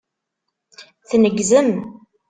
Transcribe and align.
Tneggzem. 1.09 1.71